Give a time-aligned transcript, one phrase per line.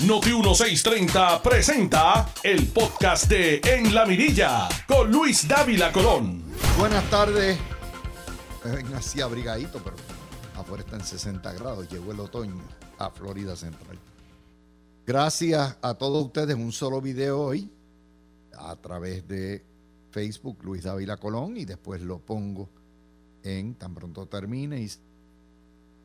[0.00, 6.42] Noti 1630 presenta el podcast de En la Mirilla con Luis Dávila Colón.
[6.76, 7.56] Buenas tardes.
[8.64, 9.96] Ven así abrigadito, pero
[10.56, 11.88] afuera está en 60 grados.
[11.88, 12.60] Llegó el otoño
[12.98, 13.96] a Florida Central.
[15.06, 16.56] Gracias a todos ustedes.
[16.56, 17.70] Un solo video hoy
[18.58, 19.64] a través de
[20.10, 22.68] Facebook, Luis Dávila Colón, y después lo pongo
[23.44, 24.90] en tan pronto termine y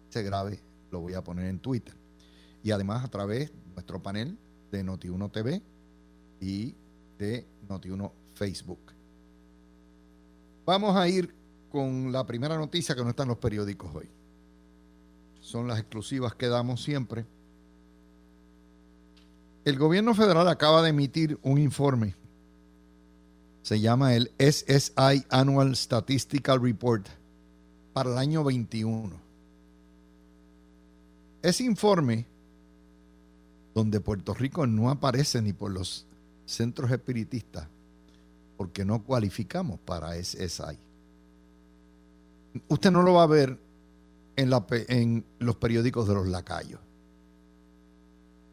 [0.09, 0.59] se grabe,
[0.91, 1.95] lo voy a poner en Twitter.
[2.61, 4.37] Y además a través nuestro panel
[4.71, 5.61] de Noti1 TV
[6.41, 6.75] y
[7.17, 8.79] de Noti1 Facebook.
[10.65, 11.33] Vamos a ir
[11.71, 14.09] con la primera noticia que no está en los periódicos hoy.
[15.39, 17.25] Son las exclusivas que damos siempre.
[19.63, 22.15] El gobierno federal acaba de emitir un informe.
[23.61, 27.07] Se llama el SSI Annual Statistical Report
[27.93, 29.09] para el año 21.
[31.41, 32.25] Ese informe,
[33.73, 36.05] donde Puerto Rico no aparece ni por los
[36.45, 37.67] centros espiritistas,
[38.57, 40.77] porque no cualificamos para SSI.
[42.67, 43.59] Usted no lo va a ver
[44.35, 46.79] en, los periódicos de los lacayos.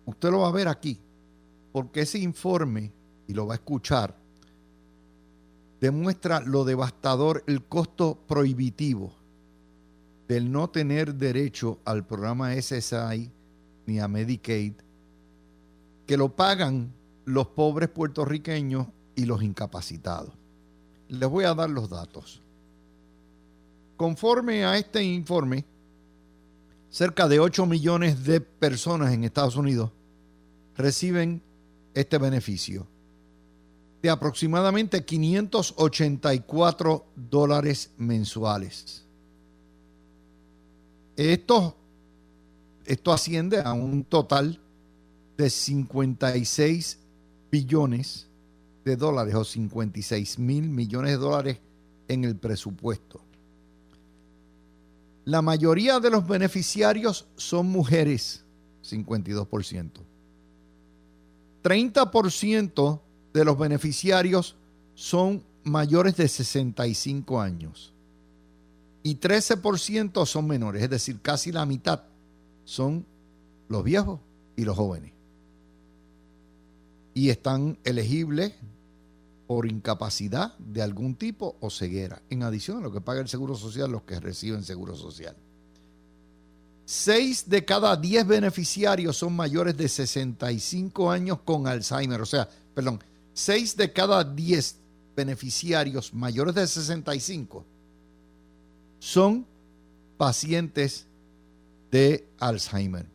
[0.05, 0.99] Usted lo va a ver aquí,
[1.73, 2.93] porque ese informe,
[3.27, 4.15] y lo va a escuchar,
[5.81, 9.13] demuestra lo devastador, el costo prohibitivo
[10.29, 13.31] del no tener derecho al programa SSI
[13.87, 14.75] ni a Medicaid,
[16.07, 16.93] que lo pagan
[17.25, 20.33] los pobres puertorriqueños y los incapacitados.
[21.09, 22.41] Les voy a dar los datos.
[23.97, 25.65] Conforme a este informe,
[26.91, 29.91] cerca de 8 millones de personas en Estados Unidos
[30.77, 31.43] reciben
[31.95, 32.87] este beneficio
[34.03, 39.03] de aproximadamente 584 dólares mensuales.
[41.17, 41.75] Esto,
[42.85, 44.61] esto asciende a un total
[45.37, 46.99] de 56
[47.51, 48.29] billones
[48.85, 51.59] de dólares o 56 mil millones de dólares
[52.09, 53.21] en el presupuesto.
[55.25, 58.45] La mayoría de los beneficiarios son mujeres,
[58.85, 59.91] 52%.
[61.65, 63.01] 30%
[63.35, 64.55] de los beneficiarios
[64.95, 67.93] son mayores de 65 años
[69.03, 72.05] y 13% son menores, es decir, casi la mitad
[72.65, 73.05] son
[73.69, 74.21] los viejos
[74.57, 75.16] y los jóvenes.
[77.17, 78.53] Y están elegibles
[79.47, 83.55] por incapacidad de algún tipo o ceguera, en adición a lo que paga el Seguro
[83.55, 85.35] Social, los que reciben Seguro Social.
[86.85, 92.21] Seis de cada diez beneficiarios son mayores de 65 años con Alzheimer.
[92.21, 93.03] O sea, perdón,
[93.33, 94.77] seis de cada diez
[95.17, 97.65] beneficiarios mayores de 65
[98.99, 99.47] son
[100.19, 101.07] pacientes
[101.91, 103.07] de Alzheimer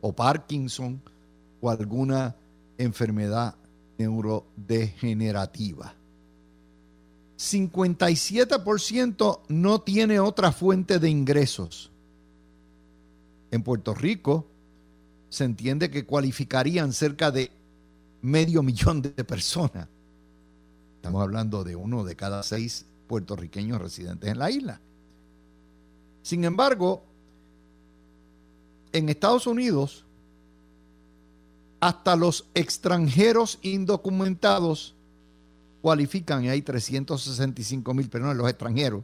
[0.00, 1.02] o Parkinson
[1.60, 2.36] o alguna
[2.82, 3.56] enfermedad
[3.98, 5.94] neurodegenerativa.
[7.36, 11.90] 57% no tiene otra fuente de ingresos.
[13.50, 14.46] En Puerto Rico
[15.28, 17.50] se entiende que cualificarían cerca de
[18.20, 19.88] medio millón de personas.
[20.96, 24.80] Estamos hablando de uno de cada seis puertorriqueños residentes en la isla.
[26.22, 27.04] Sin embargo,
[28.92, 30.01] en Estados Unidos,
[31.82, 34.94] hasta los extranjeros indocumentados
[35.80, 39.02] cualifican, y hay 365 mil personas, los extranjeros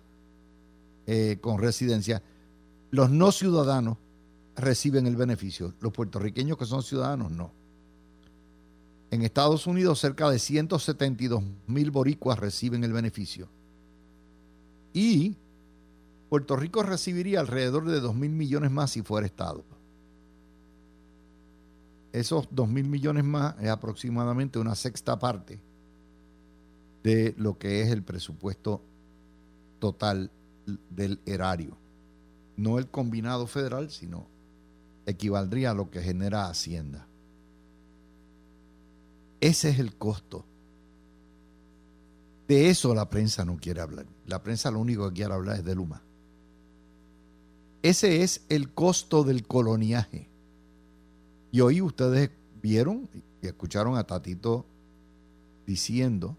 [1.09, 2.23] eh, con residencia.
[2.93, 3.99] Los no ciudadanos
[4.55, 5.75] reciben el beneficio.
[5.81, 7.51] Los puertorriqueños que son ciudadanos no.
[9.11, 13.49] En Estados Unidos, cerca de 172 mil boricuas reciben el beneficio.
[14.93, 15.35] Y
[16.29, 19.65] Puerto Rico recibiría alrededor de 2 mil millones más si fuera Estado.
[22.13, 25.61] Esos 2 mil millones más es aproximadamente una sexta parte
[27.03, 28.83] de lo que es el presupuesto
[29.79, 30.31] total
[30.91, 31.77] del erario.
[32.57, 34.27] No el combinado federal, sino
[35.07, 37.07] equivaldría a lo que genera Hacienda.
[39.41, 40.45] Ese es el costo
[42.49, 44.07] de eso la prensa no quiere hablar.
[44.27, 46.03] La prensa lo único que quiere hablar es de Luma.
[47.83, 50.28] Ese es el costo del coloniaje.
[51.51, 52.31] Y hoy ustedes
[52.63, 53.09] vieron
[53.43, 54.65] y escucharon a Tatito
[55.67, 56.37] diciendo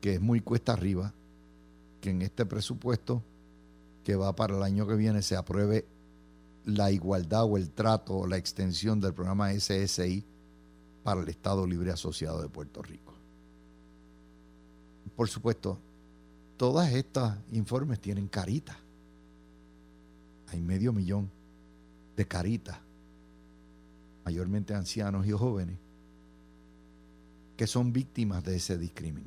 [0.00, 1.12] que es muy cuesta arriba
[2.00, 3.22] que en este presupuesto
[4.04, 5.86] que va para el año que viene se apruebe
[6.66, 10.24] la igualdad o el trato o la extensión del programa SSI
[11.02, 13.14] para el Estado Libre Asociado de Puerto Rico
[15.16, 15.78] por supuesto,
[16.56, 18.76] todas estas informes tienen carita.
[20.48, 21.30] Hay medio millón
[22.16, 22.78] de caritas
[24.24, 25.76] mayormente ancianos y jóvenes,
[27.56, 29.24] que son víctimas de ese discrimen.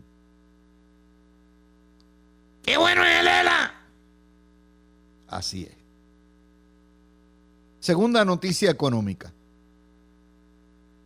[2.63, 3.71] ¡Qué bueno es el ELA!
[5.29, 5.75] Así es.
[7.79, 9.31] Segunda noticia económica.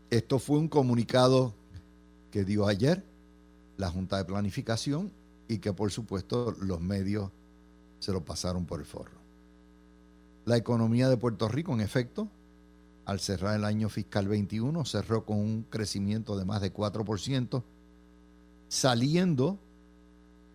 [0.10, 1.54] Esto fue un comunicado
[2.32, 3.04] que dio ayer
[3.78, 5.12] la Junta de Planificación
[5.48, 7.30] y que por supuesto los medios
[8.00, 9.20] se lo pasaron por el forro.
[10.46, 12.28] La economía de Puerto Rico, en efecto,
[13.06, 17.64] al cerrar el año fiscal 21, cerró con un crecimiento de más de 4%,
[18.68, 19.60] saliendo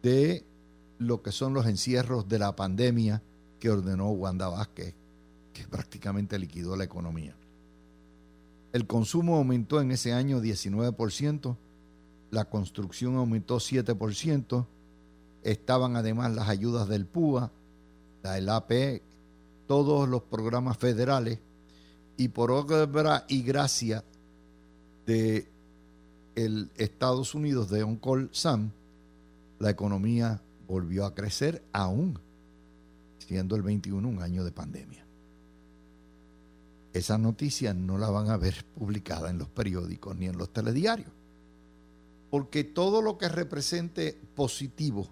[0.03, 0.45] de
[0.99, 3.23] lo que son los encierros de la pandemia
[3.59, 4.95] que ordenó Wanda Vázquez,
[5.53, 7.35] que prácticamente liquidó la economía.
[8.73, 11.57] El consumo aumentó en ese año 19%,
[12.31, 14.67] la construcción aumentó 7%,
[15.43, 17.51] estaban además las ayudas del PUA,
[18.23, 19.03] la LAP,
[19.67, 21.39] todos los programas federales
[22.17, 24.05] y por obra y gracia
[25.07, 25.47] de
[26.35, 28.71] el Estados Unidos de Oncol Sam,
[29.59, 32.19] la economía volvió a crecer aún
[33.19, 35.05] siendo el 21 un año de pandemia.
[36.93, 41.11] Esa noticia no la van a ver publicada en los periódicos ni en los telediarios,
[42.31, 45.09] porque todo lo que represente positivo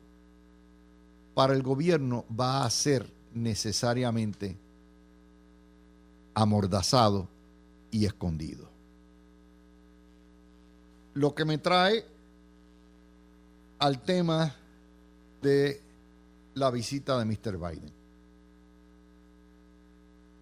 [1.35, 4.57] para el gobierno va a ser necesariamente
[6.35, 7.29] amordazado
[7.91, 8.69] y escondido.
[11.15, 12.05] Lo que me trae
[13.79, 14.55] al tema
[15.43, 15.81] de
[16.55, 17.59] la visita de Mr.
[17.59, 17.93] Biden.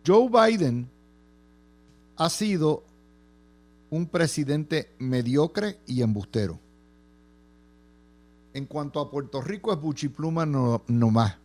[0.07, 0.89] Joe Biden
[2.17, 2.85] ha sido
[3.91, 6.59] un presidente mediocre y embustero.
[8.55, 11.42] En cuanto a Puerto Rico es buchipluma no, no más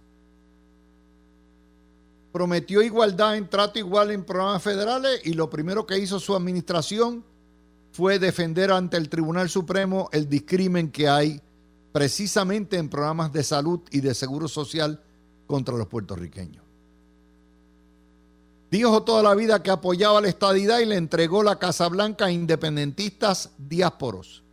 [2.37, 7.23] prometió igualdad en trato igual en programas federales y lo primero que hizo su administración
[7.91, 11.41] fue defender ante el Tribunal Supremo el discrimen que hay
[11.91, 15.01] precisamente en programas de salud y de seguro social
[15.47, 16.63] contra los puertorriqueños.
[18.69, 22.31] Dijo toda la vida que apoyaba la estadidad y le entregó la Casa Blanca a
[22.31, 24.43] independentistas diásporos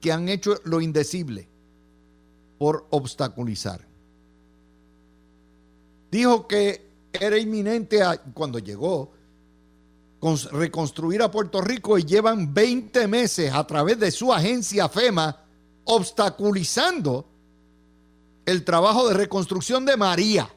[0.00, 1.50] que han hecho lo indecible
[2.56, 3.86] por obstaculizar.
[6.10, 6.83] Dijo que
[7.20, 8.00] era inminente
[8.32, 9.12] cuando llegó
[10.52, 15.36] reconstruir a Puerto Rico y llevan 20 meses a través de su agencia FEMA
[15.84, 17.28] obstaculizando
[18.46, 20.48] el trabajo de reconstrucción de María.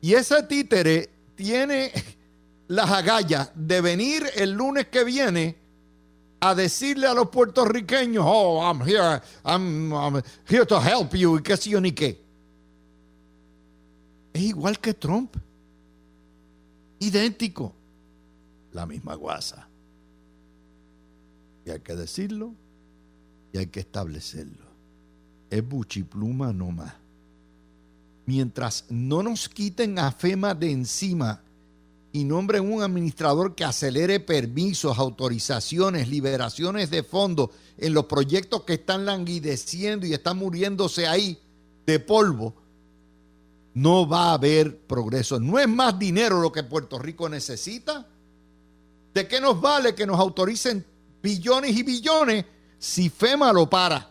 [0.00, 1.92] Y ese títere tiene
[2.68, 5.56] las agallas de venir el lunes que viene
[6.40, 11.42] a decirle a los puertorriqueños, oh, I'm here, I'm, I'm here to help you, y
[11.42, 12.23] qué sé yo ni qué
[14.34, 15.36] es igual que Trump.
[16.98, 17.72] Idéntico.
[18.72, 19.68] La misma guasa.
[21.64, 22.52] Y hay que decirlo
[23.52, 24.66] y hay que establecerlo.
[25.48, 26.92] Es buchipluma nomás.
[28.26, 31.42] Mientras no nos quiten a FEMA de encima
[32.10, 38.74] y nombren un administrador que acelere permisos, autorizaciones, liberaciones de fondos en los proyectos que
[38.74, 41.38] están languideciendo y están muriéndose ahí
[41.86, 42.54] de polvo,
[43.74, 45.40] no va a haber progreso.
[45.40, 48.06] No es más dinero lo que Puerto Rico necesita.
[49.12, 50.84] ¿De qué nos vale que nos autoricen
[51.22, 52.44] billones y billones
[52.78, 54.10] si FEMA lo para?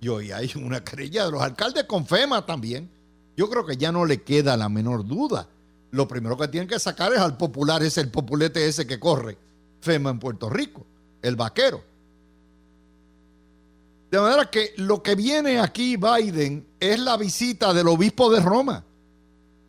[0.00, 2.90] Y hoy hay una querella de los alcaldes con FEMA también.
[3.36, 5.48] Yo creo que ya no le queda la menor duda.
[5.90, 9.38] Lo primero que tienen que sacar es al popular, es el populete ese que corre
[9.80, 10.86] FEMA en Puerto Rico,
[11.22, 11.82] el vaquero.
[14.10, 18.84] De manera que lo que viene aquí Biden es la visita del obispo de Roma.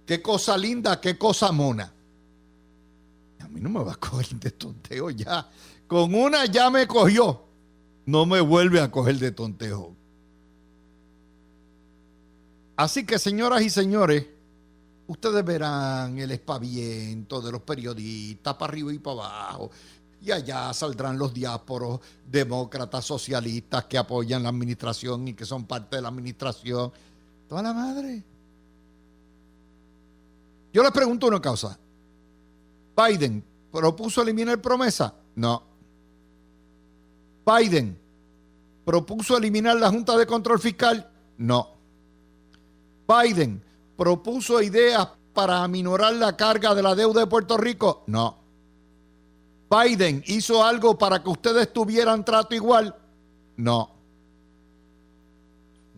[0.06, 1.92] Qué cosa linda, qué cosa mona.
[3.40, 5.50] A mí no me va a coger de tonteo ya.
[5.88, 7.44] Con una ya me cogió.
[8.06, 9.96] No me vuelve a coger de tonteo.
[12.78, 14.28] Así que, señoras y señores,
[15.08, 19.72] ustedes verán el espaviento de los periodistas para arriba y para abajo
[20.22, 25.98] y allá saldrán los diásporos demócratas socialistas que apoyan la administración y que son parte
[25.98, 26.92] de la administración.
[27.48, 28.24] Toda la madre.
[30.74, 31.78] Yo les pregunto una cosa.
[32.96, 35.14] ¿Biden propuso eliminar promesa?
[35.36, 35.64] No.
[37.46, 37.98] ¿Biden
[38.84, 41.10] propuso eliminar la Junta de Control Fiscal?
[41.38, 41.76] No.
[43.08, 43.64] ¿Biden
[43.96, 48.04] propuso ideas para aminorar la carga de la deuda de Puerto Rico?
[48.08, 48.47] No.
[49.70, 52.96] Biden hizo algo para que ustedes tuvieran trato igual.
[53.58, 53.92] No.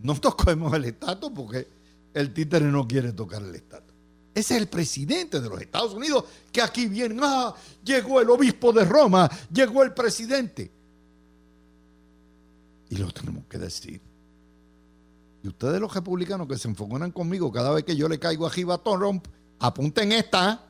[0.02, 1.68] No tocamos el estatus porque
[2.14, 3.94] el títere no quiere tocar el estatus.
[4.34, 7.20] Ese es el presidente de los Estados Unidos que aquí viene.
[7.22, 10.72] Ah, llegó el obispo de Roma, llegó el presidente.
[12.90, 14.02] Y lo tenemos que decir.
[15.44, 18.50] Y ustedes los republicanos que se enfocan conmigo cada vez que yo le caigo a
[18.50, 19.28] Giba Trump,
[19.60, 20.66] apunten esta,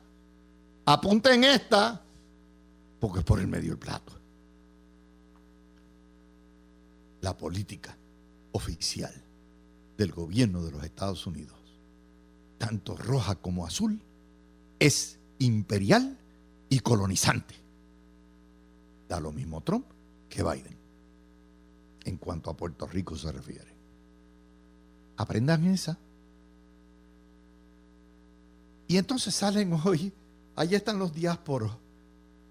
[0.84, 2.02] apunten esta,
[3.00, 4.12] porque es por el medio del plato.
[7.22, 7.96] La política
[8.52, 9.12] oficial
[9.96, 11.58] del gobierno de los Estados Unidos,
[12.58, 14.00] tanto roja como azul,
[14.78, 16.16] es imperial
[16.68, 17.54] y colonizante.
[19.08, 19.86] Da lo mismo Trump
[20.28, 20.76] que Biden,
[22.04, 23.74] en cuanto a Puerto Rico se refiere.
[25.16, 25.98] Aprendan esa.
[28.88, 30.12] Y entonces salen hoy,
[30.56, 31.76] ahí están los diásporos,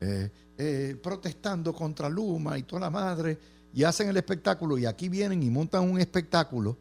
[0.01, 3.37] eh, eh, protestando contra Luma y toda la madre,
[3.73, 6.75] y hacen el espectáculo, y aquí vienen y montan un espectáculo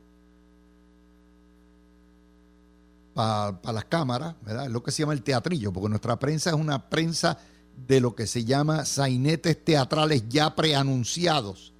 [3.14, 4.66] para las cámaras, ¿verdad?
[4.66, 7.38] Es lo que se llama el teatrillo, porque nuestra prensa es una prensa
[7.86, 11.72] de lo que se llama sainetes teatrales ya preanunciados.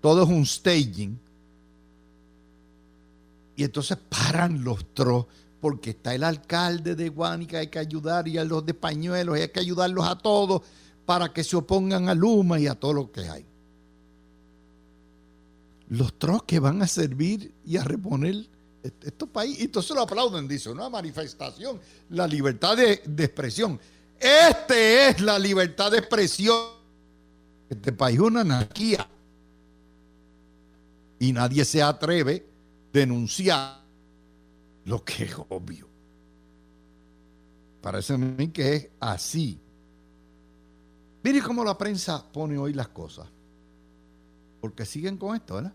[0.00, 1.18] Todo es un staging
[3.56, 5.26] y entonces paran los tros
[5.62, 9.48] porque está el alcalde de Guánica, hay que ayudar, y a los de Pañuelos, hay
[9.48, 10.62] que ayudarlos a todos
[11.06, 13.46] para que se opongan a Luma y a todo lo que hay.
[15.88, 18.44] Los tros que van a servir y a reponer
[18.82, 21.78] estos países, y entonces lo aplauden, dice, una manifestación,
[22.10, 23.78] la libertad de, de expresión.
[24.18, 26.58] Este es la libertad de expresión.
[27.70, 29.08] Este país es una anarquía.
[31.20, 32.44] Y nadie se atreve
[32.92, 33.81] denunciar
[34.84, 35.88] lo que es obvio.
[37.80, 39.58] Parece a mí que es así.
[41.24, 43.28] Mire cómo la prensa pone hoy las cosas.
[44.60, 45.74] Porque siguen con esto, ¿verdad?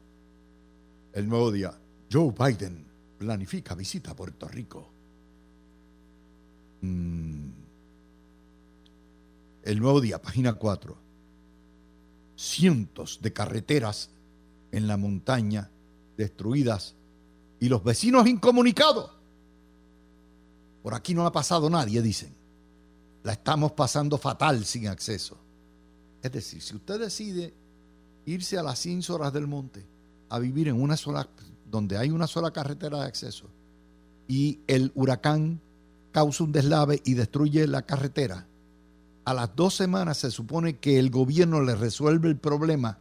[1.14, 1.78] El nuevo día.
[2.12, 2.86] Joe Biden
[3.18, 4.90] planifica visita a Puerto Rico.
[6.82, 7.50] Mm.
[9.64, 10.98] El nuevo día, página 4.
[12.38, 14.12] Cientos de carreteras
[14.72, 15.70] en la montaña
[16.16, 16.96] destruidas
[17.60, 19.12] y los vecinos incomunicados.
[20.84, 22.34] Por aquí no ha pasado nadie, dicen.
[23.24, 25.38] La estamos pasando fatal sin acceso.
[26.22, 27.54] Es decir, si usted decide
[28.26, 29.86] irse a las horas del monte
[30.30, 31.28] a vivir en una sola,
[31.70, 33.50] donde hay una sola carretera de acceso,
[34.28, 35.62] y el huracán
[36.12, 38.48] causa un deslave y destruye la carretera,
[39.26, 42.98] a las dos semanas se supone que el gobierno le resuelve el problema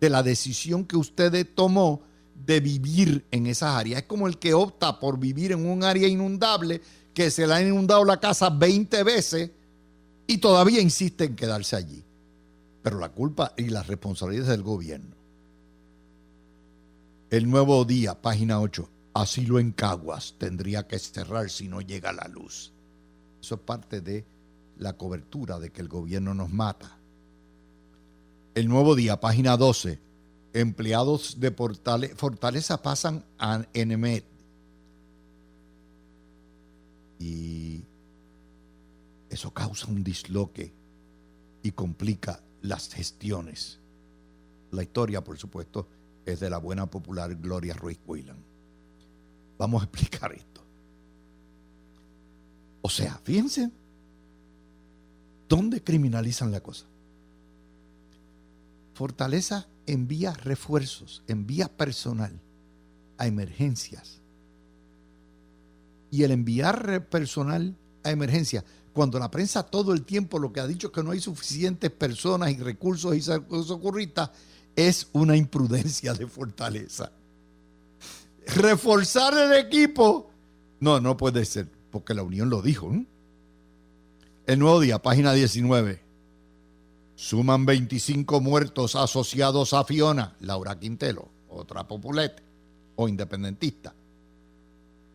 [0.00, 2.07] de la decisión que usted tomó
[2.44, 4.02] de vivir en esas áreas.
[4.02, 6.80] Es como el que opta por vivir en un área inundable
[7.14, 9.50] que se le ha inundado la casa 20 veces
[10.26, 12.04] y todavía insiste en quedarse allí.
[12.82, 15.16] Pero la culpa y la responsabilidad es del gobierno.
[17.30, 18.88] El nuevo día, página 8.
[19.14, 22.72] Asilo en Caguas tendría que cerrar si no llega la luz.
[23.40, 24.24] Eso es parte de
[24.78, 26.96] la cobertura de que el gobierno nos mata.
[28.54, 29.98] El nuevo día, página 12
[30.52, 34.24] empleados de Fortaleza pasan a NMED.
[37.18, 37.84] Y
[39.30, 40.72] eso causa un disloque
[41.62, 43.80] y complica las gestiones.
[44.70, 45.88] La historia, por supuesto,
[46.24, 48.44] es de la buena popular Gloria Ruiz Cuilan.
[49.58, 50.62] Vamos a explicar esto.
[52.82, 53.70] O sea, fíjense,
[55.48, 56.86] ¿dónde criminalizan la cosa?
[58.94, 62.38] Fortaleza envía refuerzos, envía personal
[63.16, 64.20] a emergencias.
[66.10, 70.66] Y el enviar personal a emergencias, cuando la prensa todo el tiempo lo que ha
[70.66, 74.30] dicho es que no hay suficientes personas y recursos y socorristas,
[74.76, 77.10] es una imprudencia de fortaleza.
[78.46, 80.30] Reforzar el equipo,
[80.80, 82.92] no, no puede ser, porque la Unión lo dijo.
[84.46, 86.07] El nuevo día, página 19.
[87.18, 92.44] Suman 25 muertos asociados a Fiona, Laura Quintelo, otra populete
[92.94, 93.92] o independentista.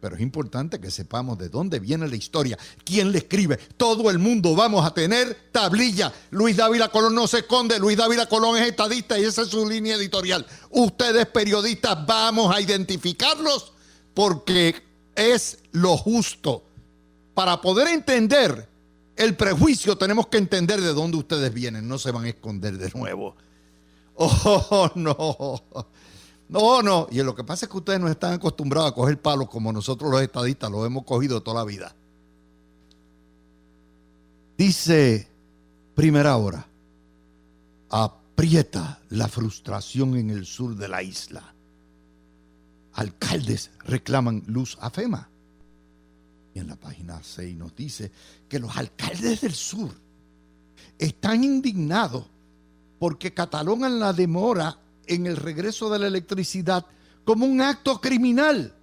[0.01, 3.55] Pero es importante que sepamos de dónde viene la historia, quién le escribe.
[3.77, 6.11] Todo el mundo vamos a tener tablilla.
[6.31, 7.79] Luis Dávila Colón no se esconde.
[7.79, 10.45] Luis Dávila Colón es estadista y esa es su línea editorial.
[10.71, 13.71] Ustedes periodistas vamos a identificarlos
[14.13, 14.75] porque
[15.15, 16.65] es lo justo.
[17.33, 18.72] Para poder entender
[19.15, 22.89] el prejuicio tenemos que entender de dónde ustedes vienen, no se van a esconder de
[22.91, 23.35] nuevo.
[24.15, 25.63] Oh, no.
[26.49, 27.07] No, no.
[27.09, 30.11] Y lo que pasa es que ustedes no están acostumbrados a coger palos como nosotros
[30.11, 31.95] los estadistas los hemos cogido toda la vida.
[34.57, 35.27] Dice
[35.95, 36.67] primera hora,
[37.89, 41.53] aprieta la frustración en el sur de la isla.
[42.93, 45.32] Alcaldes reclaman luz a FEMA.
[46.53, 48.11] Y en la página 6 nos dice
[48.47, 49.91] que los alcaldes del sur
[50.97, 52.25] están indignados
[52.99, 56.85] porque catalogan la demora en el regreso de la electricidad
[57.25, 58.73] como un acto criminal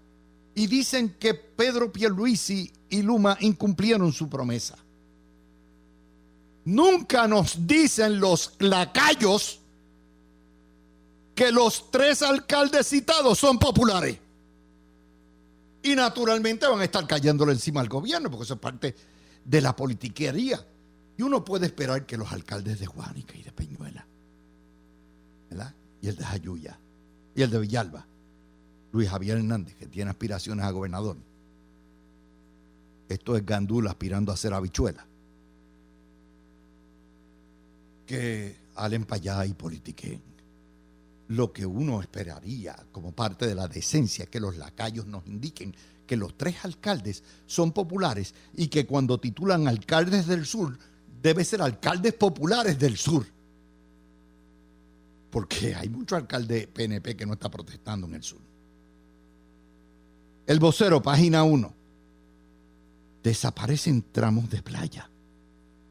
[0.55, 4.77] y dicen que Pedro Pierluisi y Luma incumplieron su promesa.
[6.65, 9.61] Nunca nos dicen los lacayos
[11.35, 14.19] que los tres alcaldes citados son populares.
[15.83, 18.95] Y naturalmente van a estar cayéndole encima al gobierno, porque eso es parte
[19.45, 20.65] de la politiquería.
[21.17, 24.07] Y uno puede esperar que los alcaldes de Juanica y de Peñuela,
[25.51, 25.75] ¿verdad?
[26.03, 26.79] Y el de Jayuya,
[27.35, 28.07] y el de Villalba,
[28.93, 31.17] Luis Javier Hernández, que tiene aspiraciones a gobernador.
[33.09, 35.07] Esto es Gandula aspirando a ser habichuela.
[38.07, 40.30] Que halen para allá y politiquen.
[41.31, 46.17] Lo que uno esperaría como parte de la decencia, que los lacayos nos indiquen que
[46.17, 50.77] los tres alcaldes son populares y que cuando titulan alcaldes del sur,
[51.23, 53.25] debe ser alcaldes populares del sur.
[55.31, 58.41] Porque hay mucho alcalde PNP que no está protestando en el sur.
[60.49, 61.75] El vocero, página 1.
[63.23, 65.09] Desaparecen tramos de playa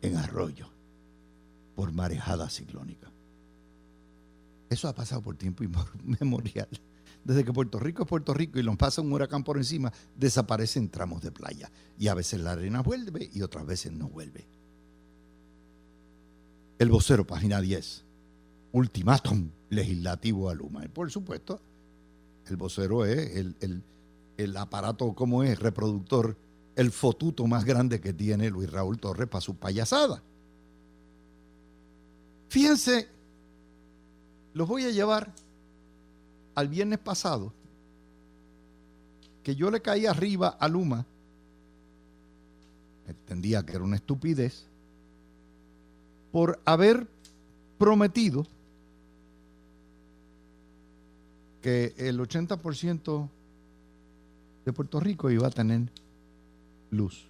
[0.01, 0.69] en arroyo
[1.75, 3.08] por marejada ciclónica.
[4.69, 6.69] Eso ha pasado por tiempo inmemorial.
[7.23, 10.89] Desde que Puerto Rico es Puerto Rico y nos pasa un huracán por encima, desaparecen
[10.89, 11.69] tramos de playa.
[11.97, 14.47] Y a veces la arena vuelve y otras veces no vuelve.
[16.77, 18.05] El vocero, página 10.
[18.71, 20.85] Ultimátum legislativo a Luma.
[20.85, 21.59] Y por supuesto,
[22.47, 23.83] el vocero es el, el
[24.39, 26.37] el aparato como es reproductor,
[26.75, 30.23] el fotuto más grande que tiene Luis Raúl Torres para su payasada.
[32.47, 33.09] Fíjense,
[34.59, 35.31] los voy a llevar
[36.53, 37.53] al viernes pasado,
[39.41, 41.05] que yo le caí arriba a Luma,
[43.07, 44.65] entendía que era una estupidez,
[46.33, 47.07] por haber
[47.77, 48.45] prometido
[51.61, 53.29] que el 80%
[54.65, 55.89] de Puerto Rico iba a tener
[56.91, 57.25] luz.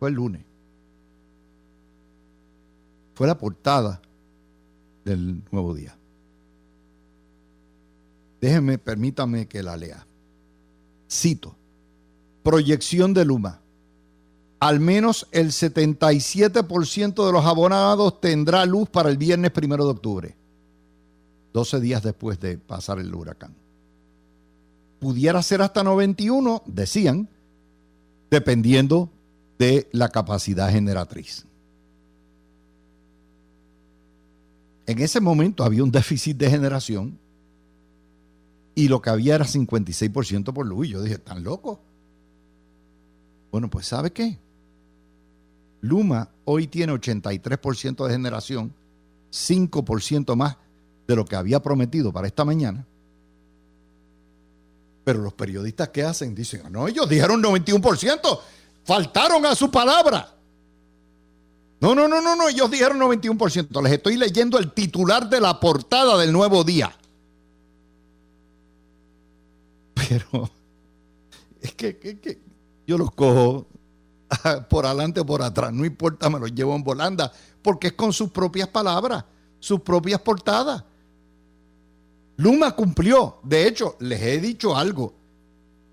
[0.00, 0.42] Fue el lunes.
[3.14, 4.02] Fue la portada
[5.06, 5.96] del nuevo día.
[8.42, 10.06] Déjeme, permítame que la lea.
[11.10, 11.56] Cito.
[12.42, 13.62] Proyección de Luma.
[14.60, 20.36] Al menos el 77% de los abonados tendrá luz para el viernes primero de octubre,
[21.54, 23.54] 12 días después de pasar el huracán
[24.98, 27.28] pudiera ser hasta 91, decían,
[28.30, 29.10] dependiendo
[29.58, 31.45] de la capacidad generatriz.
[34.86, 37.18] En ese momento había un déficit de generación
[38.74, 40.86] y lo que había era 56% por luz.
[40.86, 41.78] Y yo dije, ¿están locos?
[43.50, 44.38] Bueno, pues ¿sabe qué?
[45.80, 48.72] Luma hoy tiene 83% de generación,
[49.32, 50.56] 5% más
[51.06, 52.86] de lo que había prometido para esta mañana.
[55.04, 58.40] Pero los periodistas que hacen dicen, no, ellos dijeron 91%,
[58.84, 60.35] faltaron a su palabra.
[61.96, 63.82] No, no, no, no, ellos dijeron 91%.
[63.82, 66.94] Les estoy leyendo el titular de la portada del nuevo día.
[69.94, 70.50] Pero
[71.62, 72.38] es que,
[72.86, 73.66] yo los cojo
[74.68, 77.32] por adelante o por atrás, no importa, me los llevo en volanda,
[77.62, 79.24] porque es con sus propias palabras,
[79.58, 80.84] sus propias portadas.
[82.36, 83.38] Luma cumplió.
[83.42, 85.14] De hecho, les he dicho algo.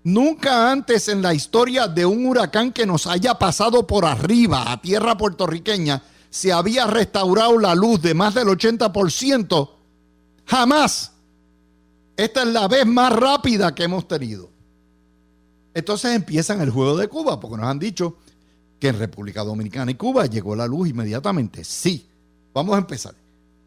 [0.04, 4.80] Nunca antes en la historia de un huracán que nos haya pasado por arriba a
[4.80, 9.70] tierra puertorriqueña se había restaurado la luz de más del 80%.
[10.44, 11.12] Jamás.
[12.16, 14.50] Esta es la vez más rápida que hemos tenido.
[15.72, 18.18] Entonces empiezan el juego de Cuba, porque nos han dicho
[18.78, 21.64] que en República Dominicana y Cuba llegó la luz inmediatamente.
[21.64, 22.06] Sí,
[22.52, 23.14] vamos a empezar.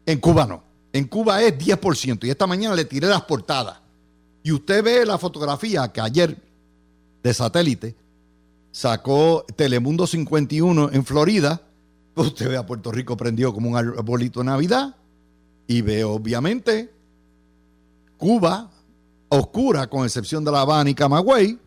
[0.06, 0.62] En Cuba no.
[0.92, 2.24] En Cuba es 10%.
[2.26, 3.87] Y esta mañana le tiré las portadas.
[4.42, 6.36] Y usted ve la fotografía que ayer
[7.22, 7.96] de satélite
[8.70, 11.60] sacó Telemundo 51 en Florida.
[12.14, 14.96] Pues usted ve a Puerto Rico prendido como un arbolito de Navidad.
[15.66, 16.92] Y ve obviamente
[18.16, 18.70] Cuba
[19.28, 21.58] oscura, con excepción de La Habana y Camagüey.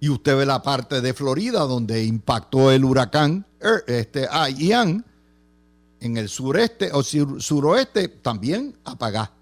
[0.00, 5.04] Y usted ve la parte de Florida donde impactó el huracán er, este, ah, Ian
[6.00, 9.32] en el sureste o suroeste también apagá.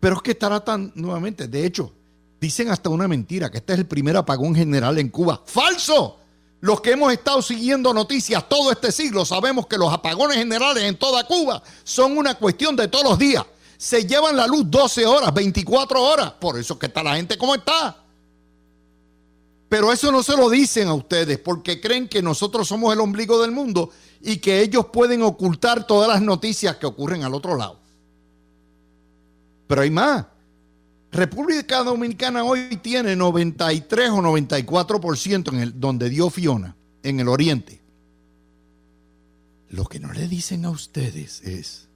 [0.00, 1.92] Pero es que estará tan nuevamente, de hecho,
[2.40, 5.42] dicen hasta una mentira, que este es el primer apagón general en Cuba.
[5.44, 6.16] ¡Falso!
[6.60, 10.98] Los que hemos estado siguiendo noticias todo este siglo sabemos que los apagones generales en
[10.98, 13.44] toda Cuba son una cuestión de todos los días.
[13.78, 16.32] Se llevan la luz 12 horas, 24 horas.
[16.32, 17.96] Por eso es que está la gente como está.
[19.70, 23.40] Pero eso no se lo dicen a ustedes porque creen que nosotros somos el ombligo
[23.40, 27.79] del mundo y que ellos pueden ocultar todas las noticias que ocurren al otro lado.
[29.70, 30.26] Pero hay más.
[31.12, 37.80] República Dominicana hoy tiene 93 o 94% en el, donde dio Fiona, en el oriente.
[39.68, 41.88] Lo que no le dicen a ustedes es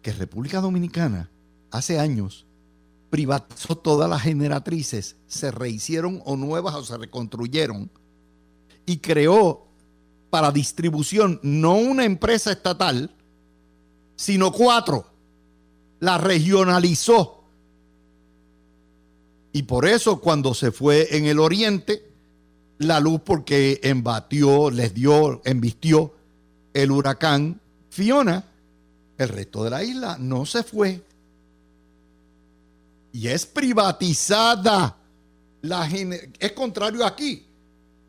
[0.00, 1.28] que República Dominicana
[1.72, 2.46] hace años
[3.10, 7.90] privatizó todas las generatrices, se rehicieron o nuevas o se reconstruyeron
[8.86, 9.66] y creó
[10.30, 13.12] para distribución no una empresa estatal,
[14.14, 15.09] sino cuatro.
[16.00, 17.44] La regionalizó.
[19.52, 22.10] Y por eso cuando se fue en el oriente,
[22.78, 26.14] la luz porque embatió, les dio, embistió
[26.72, 27.60] el huracán
[27.90, 28.44] Fiona,
[29.18, 31.02] el resto de la isla no se fue.
[33.12, 34.96] Y es privatizada.
[35.62, 37.44] La es contrario aquí.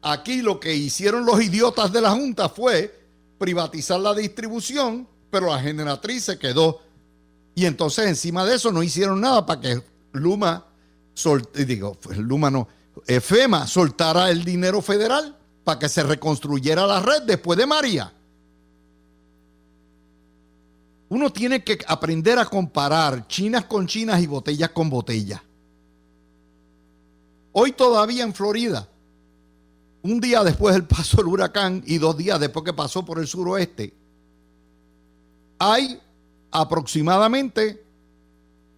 [0.04, 2.98] Aquí lo que hicieron los idiotas de la Junta fue
[3.38, 6.80] privatizar la distribución, pero la generatriz se quedó.
[7.56, 9.82] Y entonces encima de eso no hicieron nada para que
[10.14, 10.66] Luma,
[11.54, 12.68] digo, Luma no,
[13.06, 18.14] FEMA soltara el dinero federal para que se reconstruyera la red después de María.
[21.10, 25.42] Uno tiene que aprender a comparar chinas con chinas y botellas con botellas.
[27.52, 28.88] Hoy todavía en Florida,
[30.04, 33.28] un día después del paso del huracán y dos días después que pasó por el
[33.28, 33.94] suroeste,
[35.60, 36.00] hay
[36.52, 37.84] aproximadamente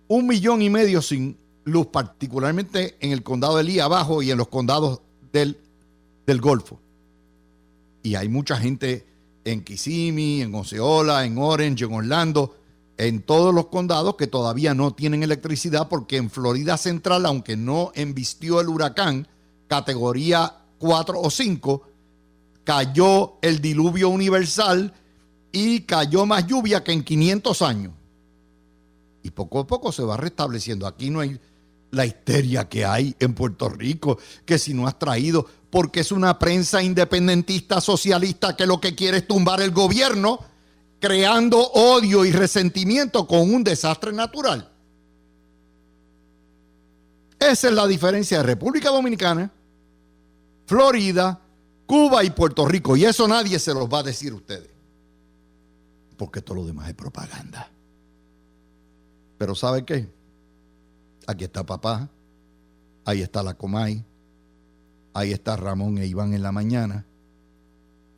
[0.07, 4.37] un millón y medio sin luz, particularmente en el condado de Lee abajo y en
[4.37, 5.57] los condados del,
[6.25, 6.79] del Golfo.
[8.03, 9.05] Y hay mucha gente
[9.45, 12.55] en Kissimmee, en Osceola, en Orange, en Orlando,
[12.97, 17.91] en todos los condados que todavía no tienen electricidad porque en Florida Central, aunque no
[17.95, 19.27] embistió el huracán,
[19.67, 21.81] categoría 4 o 5,
[22.63, 24.93] cayó el diluvio universal
[25.53, 27.93] y cayó más lluvia que en 500 años.
[29.21, 30.85] Y poco a poco se va restableciendo.
[30.85, 31.39] Aquí no hay
[31.91, 36.37] la histeria que hay en Puerto Rico, que si no has traído porque es una
[36.37, 40.39] prensa independentista socialista que lo que quiere es tumbar el gobierno,
[40.99, 44.69] creando odio y resentimiento con un desastre natural.
[47.39, 49.51] Esa es la diferencia de República Dominicana,
[50.65, 51.39] Florida,
[51.85, 52.95] Cuba y Puerto Rico.
[52.97, 54.72] Y eso nadie se los va a decir a ustedes.
[56.23, 57.69] Porque todo lo demás es propaganda.
[59.37, 60.07] Pero ¿sabe qué?
[61.27, 62.09] Aquí está papá,
[63.03, 64.05] ahí está la Comay,
[65.13, 67.05] Ahí está Ramón e Iván en la mañana.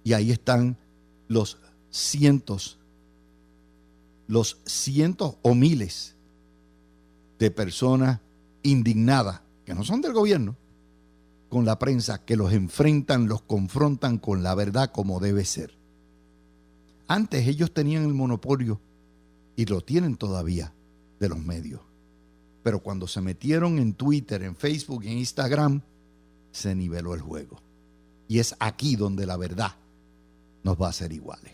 [0.04, 0.78] Y ahí están
[1.28, 1.58] los
[1.90, 2.78] cientos,
[4.28, 6.16] los cientos o miles
[7.40, 8.20] de personas
[8.62, 10.56] indignadas, que no son del gobierno,
[11.50, 15.76] con la prensa, que los enfrentan, los confrontan con la verdad como debe ser.
[17.08, 18.80] Antes ellos tenían el monopolio,
[19.56, 20.74] y lo tienen todavía,
[21.20, 21.82] de los medios.
[22.64, 25.82] Pero cuando se metieron en Twitter, en Facebook y en Instagram,
[26.52, 27.62] se niveló el juego.
[28.28, 29.76] Y es aquí donde la verdad
[30.64, 31.54] nos va a hacer iguales.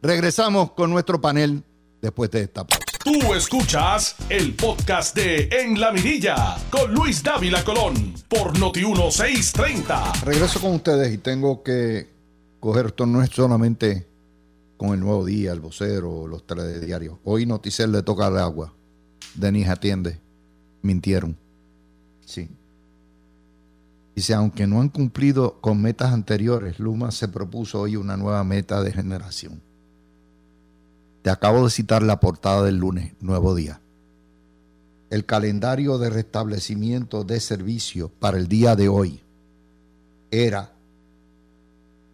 [0.00, 1.62] Regresamos con nuestro panel
[2.00, 2.84] después de esta pausa.
[3.02, 10.12] Tú escuchas el podcast de En la Mirilla con Luis Dávila Colón por Noti 1630.
[10.24, 12.08] Regreso con ustedes y tengo que
[12.60, 14.11] coger esto no es solamente
[14.82, 17.16] con el nuevo día, el vocero, los telediarios.
[17.22, 18.74] Hoy Noticel le toca el agua.
[19.36, 20.18] Denis atiende.
[20.82, 21.36] Mintieron.
[22.26, 22.50] Sí.
[24.16, 28.82] Dice, aunque no han cumplido con metas anteriores, Luma se propuso hoy una nueva meta
[28.82, 29.62] de generación.
[31.22, 33.80] Te acabo de citar la portada del lunes, nuevo día.
[35.10, 39.20] El calendario de restablecimiento de servicio para el día de hoy
[40.32, 40.72] era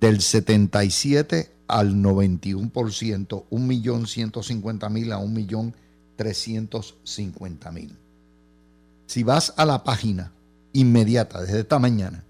[0.03, 5.21] del 77 al 91%, 1.150.000 a
[6.17, 7.91] 1.350.000.
[9.07, 10.33] Si vas a la página
[10.73, 12.25] inmediata desde esta mañana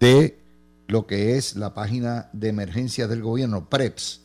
[0.00, 0.38] de
[0.86, 4.22] lo que es la página de emergencia del gobierno, PREPS.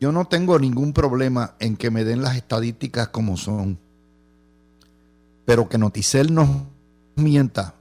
[0.00, 3.78] Yo no tengo ningún problema en que me den las estadísticas como son,
[5.44, 6.66] pero que Noticel no
[7.16, 7.74] mienta.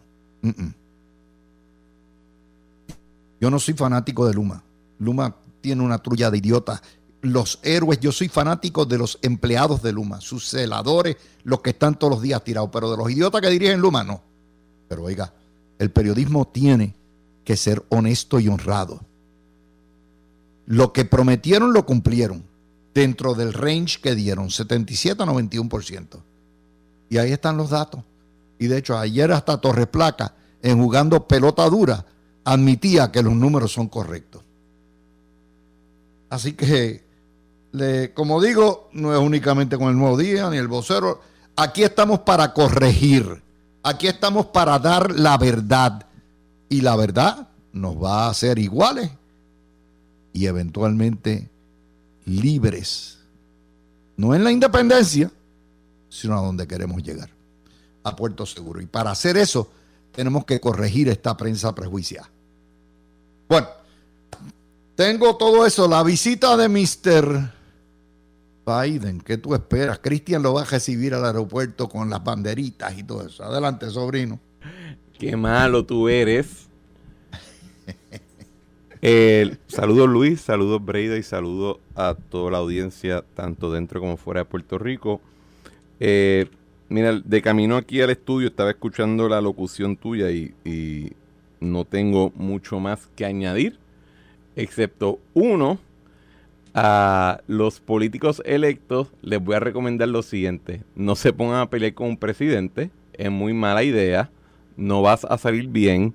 [3.40, 4.62] Yo no soy fanático de Luma.
[5.00, 6.82] Luma tiene una trulla de idiotas.
[7.22, 11.98] Los héroes, yo soy fanático de los empleados de Luma, sus celadores, los que están
[11.98, 14.22] todos los días tirados, pero de los idiotas que dirigen Luma, no.
[14.90, 15.34] Pero oiga,
[15.78, 16.96] el periodismo tiene
[17.46, 19.00] que ser honesto y honrado.
[20.70, 22.44] Lo que prometieron lo cumplieron
[22.94, 26.22] dentro del range que dieron, 77 a 91%.
[27.10, 28.04] Y ahí están los datos.
[28.60, 32.06] Y de hecho, ayer hasta Torres Placa, en jugando pelota dura,
[32.44, 34.44] admitía que los números son correctos.
[36.30, 37.04] Así que,
[38.14, 41.20] como digo, no es únicamente con el nuevo día ni el vocero.
[41.56, 43.42] Aquí estamos para corregir.
[43.82, 46.06] Aquí estamos para dar la verdad.
[46.70, 49.10] Y la verdad nos va a hacer iguales
[50.34, 51.50] y eventualmente
[52.26, 53.20] libres.
[54.18, 55.32] No en la independencia,
[56.10, 57.30] sino a donde queremos llegar,
[58.04, 58.82] a Puerto Seguro.
[58.82, 59.70] Y para hacer eso,
[60.12, 62.30] tenemos que corregir esta prensa prejuiciada.
[63.48, 63.68] Bueno,
[64.96, 65.88] tengo todo eso.
[65.88, 67.52] La visita de Mr.
[68.65, 70.00] Biden, ¿qué tú esperas?
[70.00, 73.44] Cristian lo va a recibir al aeropuerto con las banderitas y todo eso.
[73.44, 74.39] Adelante, sobrino.
[75.18, 76.69] Qué malo tú eres.
[79.02, 84.42] Eh, saludos Luis, saludos Breida y saludos a toda la audiencia, tanto dentro como fuera
[84.42, 85.22] de Puerto Rico.
[86.02, 86.48] Eh,
[86.90, 91.14] mira, de camino aquí al estudio estaba escuchando la locución tuya y,
[91.62, 93.78] no tengo mucho más que añadir,
[94.56, 95.78] excepto uno,
[96.74, 101.94] a los políticos electos les voy a recomendar lo siguiente, no se pongan a pelear
[101.94, 104.30] con un presidente, es muy mala idea,
[104.78, 106.14] no vas a salir bien.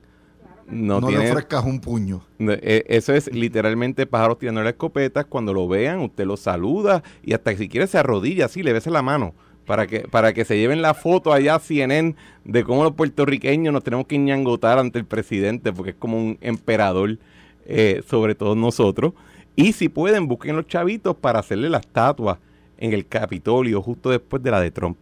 [0.67, 2.23] No, le ofrezcas un puño.
[2.39, 5.25] E, eso es literalmente pájaros tirando la escopeta.
[5.25, 8.91] Cuando lo vean, usted lo saluda y hasta si quiere se arrodilla así, le besa
[8.91, 9.35] la mano
[9.67, 13.73] para que, para que se lleven la foto allá a CNN de cómo los puertorriqueños
[13.73, 17.19] nos tenemos que ñangotar ante el presidente, porque es como un emperador
[17.67, 19.13] eh, sobre todos nosotros.
[19.57, 22.39] Y si pueden, busquen los chavitos para hacerle la estatua
[22.79, 24.99] en el Capitolio justo después de la de Trump.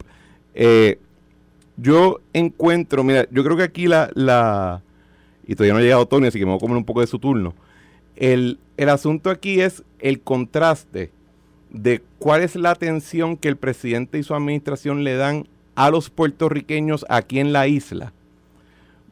[0.54, 0.98] Eh,
[1.76, 4.82] yo encuentro, mira, yo creo que aquí la, la
[5.46, 7.06] y todavía no ha llegado Tony, así que me voy a comer un poco de
[7.06, 7.54] su turno.
[8.16, 11.10] El, el asunto aquí es el contraste
[11.70, 16.10] de cuál es la atención que el presidente y su administración le dan a los
[16.10, 18.12] puertorriqueños aquí en la isla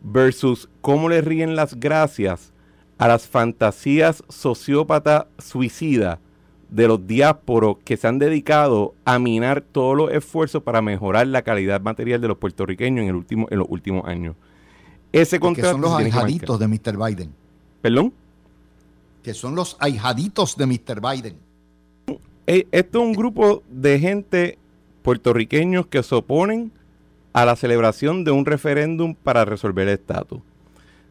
[0.02, 2.52] versus cómo le ríen las gracias
[2.98, 6.18] a las fantasías sociópata suicida
[6.68, 11.42] de los diásporos que se han dedicado a minar todos los esfuerzos para mejorar la
[11.42, 14.36] calidad material de los puertorriqueños en, el último, en los últimos años.
[15.12, 16.96] Ese contrato que son los ahijaditos de Mr.
[16.96, 17.32] Biden.
[17.82, 18.12] ¿Perdón?
[19.22, 21.00] Que son los ahijaditos de Mr.
[21.00, 21.36] Biden.
[22.46, 24.58] Eh, esto es un grupo de gente
[25.02, 26.72] puertorriqueños que se oponen
[27.32, 30.40] a la celebración de un referéndum para resolver el estatus.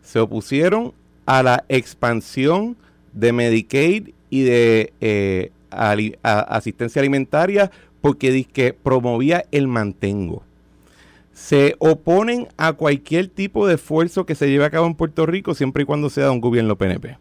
[0.03, 0.93] Se opusieron
[1.25, 2.75] a la expansión
[3.13, 10.43] de Medicaid y de eh, asistencia alimentaria porque que promovía el mantengo.
[11.39, 15.55] Se oponen a cualquier tipo de esfuerzo que se lleve a cabo en Puerto Rico
[15.55, 17.13] siempre y cuando sea de un gobierno PNP.
[17.13, 17.17] O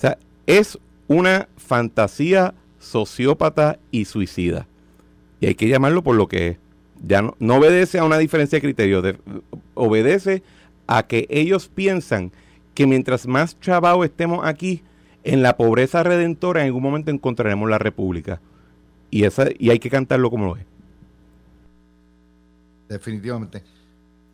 [0.00, 4.66] sea, es una fantasía sociópata y suicida.
[5.38, 6.56] Y hay que llamarlo por lo que es.
[7.06, 9.02] Ya no, obedece a una diferencia de criterio,
[9.74, 10.42] obedece
[10.86, 12.32] a que ellos piensan
[12.74, 14.82] que mientras más chavao estemos aquí,
[15.24, 18.40] en la pobreza redentora en algún momento encontraremos la república.
[19.10, 20.67] Y, esa, y hay que cantarlo como lo es.
[22.88, 23.62] Definitivamente.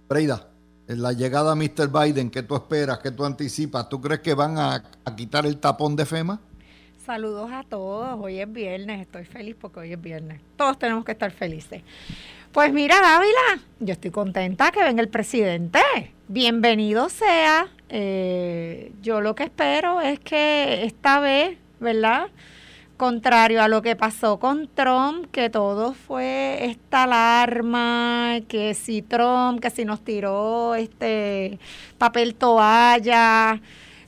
[0.08, 0.48] Breida,
[0.86, 1.88] en la llegada a Mr.
[1.88, 2.98] Biden, ¿qué tú esperas?
[2.98, 3.88] ¿Qué tú anticipas?
[3.88, 4.82] ¿Tú crees que van a,
[5.16, 6.40] quitar el tapón de FEMA?
[7.04, 8.18] Saludos a todos.
[8.20, 10.40] Hoy es viernes, estoy feliz porque hoy es viernes.
[10.56, 11.82] Todos tenemos que estar felices.
[12.52, 15.80] Pues mira, Dávila, yo estoy contenta que venga el presidente.
[16.28, 17.68] Bienvenido sea.
[17.88, 22.28] Eh, yo lo que espero es que esta vez, ¿verdad?
[22.96, 29.60] Contrario a lo que pasó con Trump, que todo fue esta alarma, que si Trump,
[29.60, 31.58] que si nos tiró este
[31.98, 33.60] papel toalla.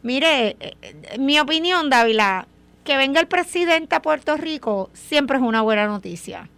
[0.03, 2.47] Mire, eh, eh, mi opinión, Dávila,
[2.85, 6.49] que venga el presidente a Puerto Rico siempre es una buena noticia.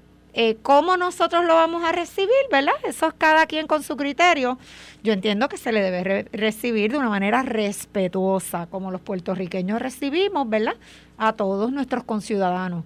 [0.41, 2.75] Eh, ¿Cómo nosotros lo vamos a recibir, verdad?
[2.85, 4.57] Eso es cada quien con su criterio.
[5.03, 10.49] Yo entiendo que se le debe recibir de una manera respetuosa, como los puertorriqueños recibimos,
[10.49, 10.77] ¿verdad?
[11.17, 12.85] A todos nuestros conciudadanos.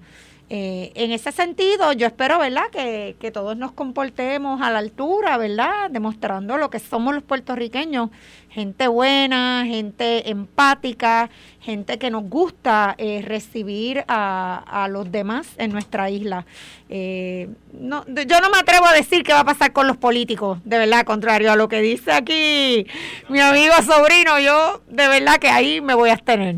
[0.55, 5.89] Eh, en ese sentido, yo espero, ¿verdad?, que, todos nos comportemos a la altura, ¿verdad?,
[5.91, 8.11] demostrando lo que somos los puertorriqueños,
[8.51, 16.11] gente buena, gente empática, gente que nos gusta eh, recibir a, los demás en nuestra
[16.11, 16.45] isla.
[16.91, 20.59] Eh, no, yo no me atrevo a decir qué va a pasar con los políticos,
[20.65, 22.87] de verdad, contrario a lo que dice aquí
[23.31, 26.57] mi amigo sobrino, yo de verdad que ahí me voy a abstener.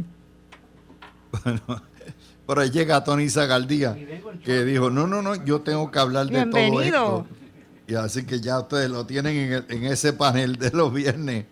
[1.45, 1.94] Bueno.
[2.47, 3.97] Por ahí llega Tony Zagaldía,
[4.45, 7.27] que dijo, no, no, no, yo tengo que hablar de todo esto.
[7.87, 11.47] Y así que ya ustedes lo tienen en, ese panel de los viernes.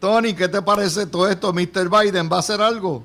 [0.00, 1.52] Tony, ¿qué te parece todo esto?
[1.52, 1.88] ¿Mr.
[1.88, 3.04] Biden va a hacer algo?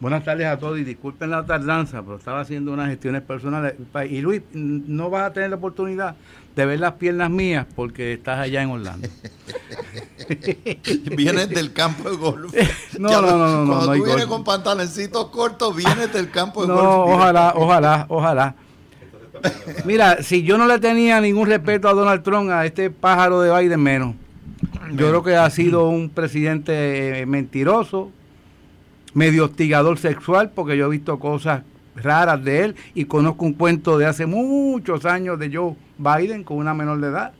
[0.00, 3.74] Buenas tardes a todos y disculpen la tardanza, pero estaba haciendo unas gestiones personales.
[4.10, 6.16] Y Luis, no vas a tener la oportunidad
[6.54, 9.08] de ver las piernas mías porque estás allá en Orlando.
[11.16, 12.54] vienes del campo de golf.
[12.98, 16.72] no, no, no, no, Cuando no, tú vienes con pantaloncitos cortos, vienes del campo de
[16.72, 16.82] golf.
[16.82, 18.54] No, ojalá, ojalá, ojalá.
[19.84, 23.56] Mira, si yo no le tenía ningún respeto a Donald Trump, a este pájaro de
[23.58, 24.14] Biden menos.
[24.92, 28.10] Yo creo que ha sido un presidente eh, mentiroso,
[29.12, 31.62] medio hostigador sexual, porque yo he visto cosas
[31.96, 36.58] raras de él y conozco un cuento de hace muchos años de Joe Biden con
[36.58, 37.32] una menor de edad,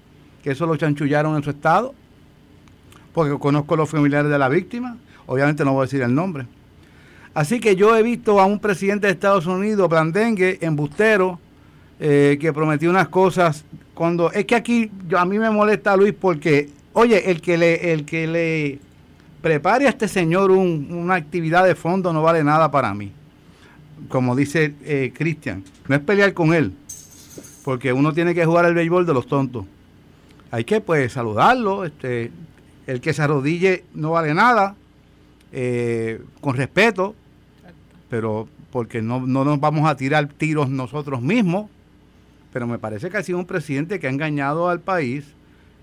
[0.42, 1.94] que eso lo chanchullaron en su estado,
[3.12, 6.46] porque conozco los familiares de la víctima, obviamente no voy a decir el nombre.
[7.34, 11.40] Así que yo he visto a un presidente de Estados Unidos, blandengue, embustero,
[12.00, 13.64] eh, que prometió unas cosas
[13.94, 17.92] cuando es que aquí yo, a mí me molesta Luis porque oye el que le
[17.92, 18.80] el que le
[19.40, 23.12] prepare a este señor una actividad de fondo no vale nada para mí
[24.08, 26.72] como dice eh, Cristian no es pelear con él
[27.64, 29.64] porque uno tiene que jugar el béisbol de los tontos
[30.50, 32.30] hay que pues saludarlo este
[32.86, 34.76] el que se arrodille no vale nada
[35.52, 37.14] eh, con respeto
[38.08, 41.70] pero porque no, no nos vamos a tirar tiros nosotros mismos
[42.54, 45.24] pero me parece que ha sido un presidente que ha engañado al país,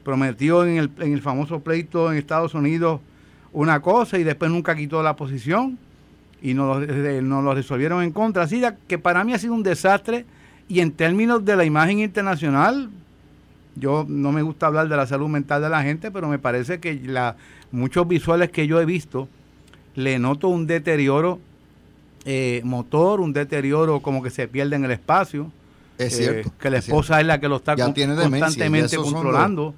[0.06, 3.02] prometió en el, en el famoso pleito en Estados Unidos
[3.52, 5.78] una cosa y después nunca quitó la posición
[6.41, 8.44] y nos, eh, nos lo resolvieron en contra.
[8.44, 10.26] Así que para mí ha sido un desastre
[10.71, 12.89] y en términos de la imagen internacional,
[13.75, 16.79] yo no me gusta hablar de la salud mental de la gente, pero me parece
[16.79, 17.36] que la,
[17.71, 19.27] muchos visuales que yo he visto,
[19.95, 21.39] le noto un deterioro
[22.23, 25.51] eh, motor, un deterioro como que se pierde en el espacio
[25.97, 26.47] es cierto.
[26.47, 29.73] Eh, que la esposa es, la que lo está constantemente controlando.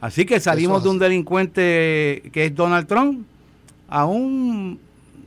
[0.00, 3.26] Así que salimos de un delincuente que es Donald Trump
[3.88, 4.80] a un...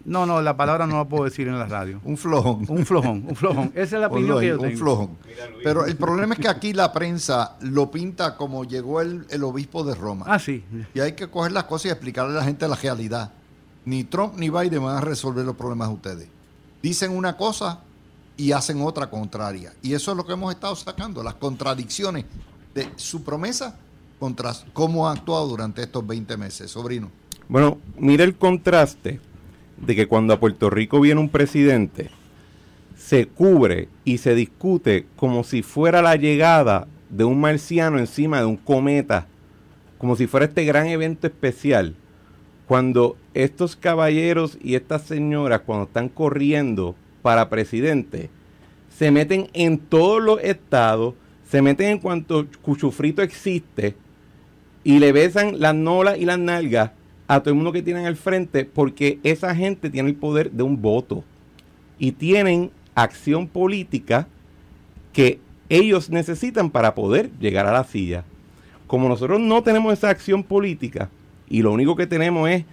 [0.05, 1.99] No, no, la palabra no la puedo decir en la radio.
[2.03, 2.63] un flojón.
[2.69, 3.71] Un flojón, un flojón.
[3.75, 4.71] Esa es la opinión que yo tengo.
[4.71, 5.17] Un flojón.
[5.63, 9.83] Pero el problema es que aquí la prensa lo pinta como llegó el, el obispo
[9.83, 10.25] de Roma.
[10.27, 10.63] Ah, sí.
[10.93, 13.31] Y hay que coger las cosas y explicarle a la gente la realidad.
[13.85, 16.27] Ni Trump ni Biden van a resolver los problemas de ustedes.
[16.83, 17.81] Dicen una cosa
[18.37, 19.73] y hacen otra contraria.
[19.81, 22.25] Y eso es lo que hemos estado sacando, las contradicciones
[22.75, 23.75] de su promesa
[24.19, 27.09] contra cómo ha actuado durante estos 20 meses, sobrino.
[27.47, 29.19] Bueno, mira el contraste
[29.77, 32.09] de que cuando a Puerto Rico viene un presidente,
[32.97, 38.45] se cubre y se discute como si fuera la llegada de un marciano encima de
[38.45, 39.27] un cometa,
[39.97, 41.95] como si fuera este gran evento especial.
[42.67, 48.29] Cuando estos caballeros y estas señoras, cuando están corriendo para presidente,
[48.97, 51.13] se meten en todos los estados,
[51.49, 53.95] se meten en cuanto cuchufrito existe
[54.83, 56.91] y le besan las nolas y las nalgas
[57.27, 60.63] a todo el mundo que tienen al frente porque esa gente tiene el poder de
[60.63, 61.23] un voto
[61.97, 64.27] y tienen acción política
[65.13, 68.23] que ellos necesitan para poder llegar a la silla.
[68.87, 71.09] Como nosotros no tenemos esa acción política
[71.49, 72.65] y lo único que tenemos es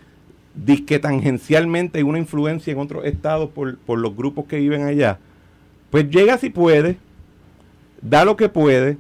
[0.86, 5.18] que tangencialmente hay una influencia en otros estados por, los grupos que viven allá,
[5.90, 6.96] pues llega si puede,
[8.02, 8.98] da lo que puede,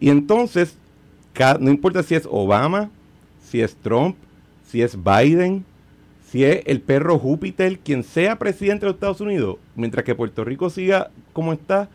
[0.00, 0.76] y entonces,
[1.60, 2.90] no importa si es Obama,
[3.42, 4.16] si es Trump,
[4.70, 5.64] si es Biden,
[6.30, 10.44] si es el perro Júpiter, quien sea presidente de los Estados Unidos, mientras que Puerto
[10.44, 11.88] Rico siga como está,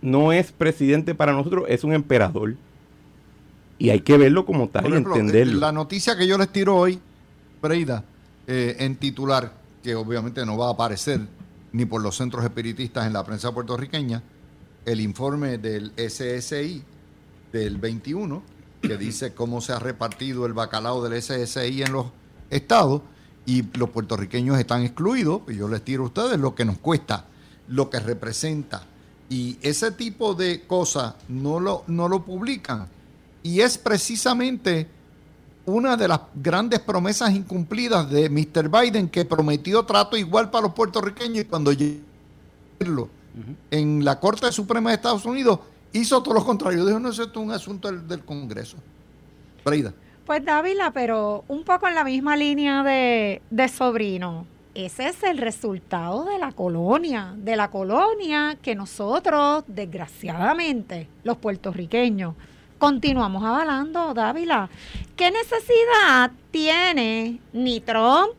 [0.00, 2.54] no es presidente para nosotros, es un emperador.
[3.78, 5.58] Y hay que verlo como tal y entenderlo.
[5.58, 7.00] La noticia que yo les tiro hoy,
[7.60, 8.04] Breida,
[8.46, 11.20] eh, en titular, que obviamente no va a aparecer
[11.72, 14.22] ni por los centros espiritistas en la prensa puertorriqueña,
[14.84, 16.82] el informe del SSI
[17.52, 18.42] del 21,
[18.82, 22.06] que dice cómo se ha repartido el bacalao del SSI en los
[22.50, 23.02] estados
[23.46, 27.24] y los puertorriqueños están excluidos, y yo les tiro a ustedes lo que nos cuesta,
[27.68, 28.84] lo que representa.
[29.28, 32.86] Y ese tipo de cosas no lo, no lo publican.
[33.42, 34.86] Y es precisamente
[35.64, 38.68] una de las grandes promesas incumplidas de Mr.
[38.68, 43.08] Biden que prometió trato igual para los puertorriqueños y cuando llegó
[43.70, 45.60] en la Corte Suprema de Estados Unidos
[45.92, 46.84] hizo todo lo contrario.
[46.84, 48.76] Dijo, no, eso es un asunto del, Congreso.
[49.64, 49.92] Freida.
[50.26, 54.46] Pues Dávila, pero un poco en la misma línea de, de sobrino.
[54.74, 62.34] Ese es el resultado de la colonia, de la colonia que nosotros, desgraciadamente, los puertorriqueños,
[62.82, 64.68] continuamos avalando, Dávila.
[65.14, 68.32] ¿Qué necesidad tiene ni Trump,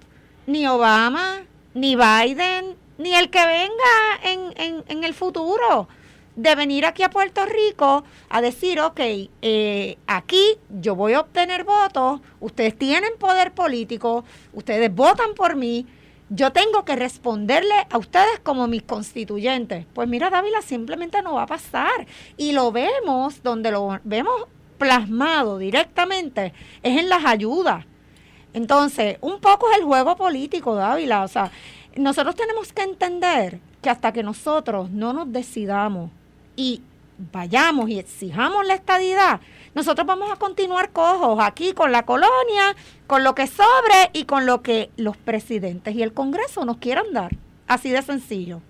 [0.45, 1.43] ni Obama,
[1.73, 4.19] ni Biden, ni el que venga
[4.57, 5.87] en, en, el futuro?
[6.35, 8.99] De venir aquí a Puerto Rico a decir, ok,
[9.41, 14.23] eh, aquí yo voy a obtener votos, ustedes tienen poder político,
[14.53, 15.85] ustedes votan por mí,
[16.29, 19.85] yo tengo que responderle a ustedes como mis constituyentes.
[19.93, 22.07] Pues mira, Dávila, simplemente no va a pasar.
[22.37, 24.47] Y lo vemos, donde lo vemos
[24.79, 27.85] plasmado directamente, es en las ayudas.
[28.53, 31.23] Entonces, un poco es el juego político, Dávila.
[31.23, 31.51] O sea,
[31.95, 36.09] nosotros tenemos que entender que hasta que nosotros no nos decidamos
[36.55, 36.81] y
[37.31, 39.39] vayamos y exijamos la estadidad,
[39.75, 42.75] nosotros vamos a continuar cojos aquí con la colonia,
[43.07, 47.11] con lo que sobre y con lo que los presidentes y el Congreso nos quieran
[47.11, 47.35] dar.
[47.67, 48.61] Así de sencillo.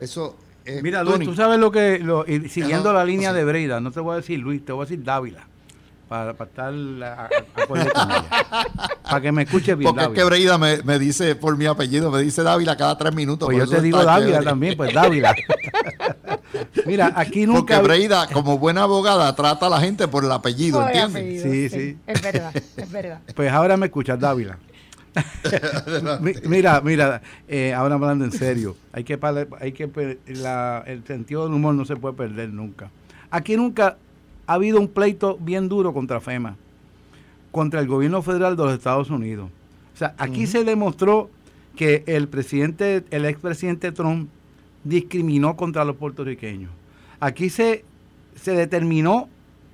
[0.00, 0.36] Eso.
[0.64, 1.98] Eh, Mira, Luis, tú sabes lo que.
[1.98, 4.86] Lo, siguiendo la línea de Breida, no te voy a decir Luis, te voy a
[4.86, 5.46] decir Dávila
[6.08, 7.28] para, para estar a,
[9.08, 9.88] para que me escuche bien.
[9.88, 13.14] Porque es que Breida me, me, dice por mi apellido, me dice Dávila cada tres
[13.14, 13.46] minutos.
[13.46, 15.34] Pues yo te digo Dávila también, pues Dávila.
[16.86, 17.76] Mira, aquí nunca.
[17.76, 21.42] Porque Breida, como buena abogada, trata a la gente por el apellido, ¿entiendes?
[21.42, 23.20] sí, sí, Es verdad, es verdad.
[23.34, 24.58] Pues ahora me escuchas, Dávila.
[26.44, 29.18] mira, mira, eh, ahora hablando en serio, hay que,
[29.60, 32.90] hay que la, el sentido del humor no se puede perder nunca.
[33.30, 33.96] Aquí nunca
[34.46, 36.56] ha habido un pleito bien duro contra FEMA,
[37.56, 39.48] contra el gobierno federal de los Estados Unidos.
[39.94, 41.30] O sea, aquí se demostró
[41.74, 44.28] que el presidente, el expresidente Trump
[44.84, 46.70] discriminó contra los puertorriqueños.
[47.18, 47.82] Aquí se,
[48.34, 49.30] se determinó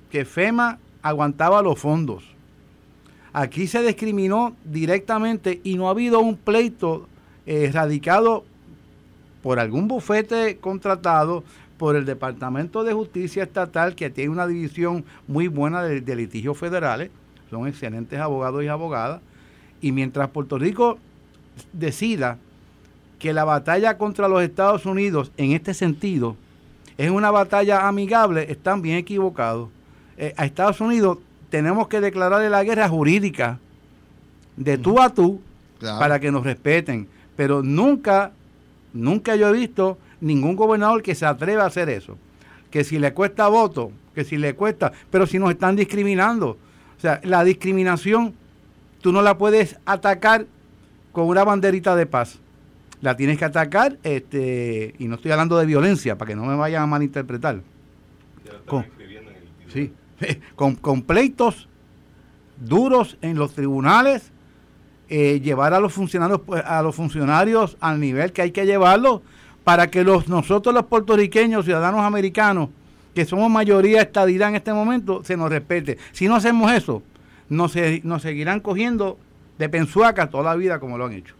[0.09, 2.23] que FEMA aguantaba los fondos.
[3.33, 7.09] Aquí se discriminó directamente y no ha habido un pleito
[7.45, 8.45] eh, radicado
[9.41, 11.43] por algún bufete contratado
[11.77, 17.11] por el Departamento de Justicia Estatal, que tiene una división muy buena de, litigios federales,
[17.49, 19.21] son excelentes abogados y abogadas,
[19.81, 20.97] y mientras Puerto Rico
[21.71, 22.37] decida
[23.19, 26.35] que la batalla contra los Estados Unidos en este sentido
[26.97, 29.69] es una batalla amigable, están bien equivocados.
[30.17, 31.19] Eh, a Estados Unidos
[31.49, 33.59] tenemos que declararle la guerra jurídica
[34.55, 35.41] de tú a tú
[35.81, 38.31] para que nos respeten, pero nunca,
[38.93, 42.17] nunca yo he visto ningún gobernador que se atreva a hacer eso.
[42.71, 46.57] Que si le cuesta voto, que si le cuesta, pero si nos están discriminando.
[47.03, 48.33] O sea, la discriminación
[49.01, 50.45] tú no la puedes atacar
[51.11, 52.39] con una banderita de paz.
[53.01, 56.55] La tienes que atacar, este, y no estoy hablando de violencia, para que no me
[56.55, 57.59] vayan a malinterpretar.
[58.65, 58.85] Con,
[59.67, 59.91] sí,
[60.55, 61.67] con, con, pleitos
[62.55, 64.31] duros en los tribunales,
[65.09, 69.23] eh, llevar a los funcionarios pues, a los funcionarios al nivel que hay que llevarlo
[69.65, 72.69] para que los nosotros los puertorriqueños, ciudadanos americanos,
[73.13, 75.97] que somos mayoría estadidad en este momento, se nos respete.
[76.11, 77.03] Si no hacemos eso,
[77.49, 79.17] nos, nos seguirán cogiendo
[79.57, 81.35] de pensuaca toda la vida como lo han hecho.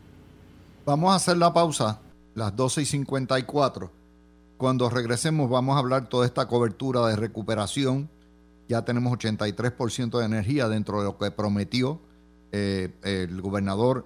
[0.86, 2.00] Vamos a hacer la pausa,
[2.36, 3.92] las 12 y 54.
[4.58, 8.10] Cuando regresemos vamos a hablar toda esta cobertura de recuperación.
[8.68, 12.00] Ya tenemos 83% de energía dentro de lo que prometió
[12.52, 14.06] eh, el gobernador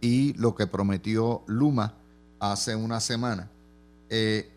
[0.00, 1.94] y lo que prometió Luma
[2.38, 3.50] hace una semana.
[4.08, 4.52] Eh,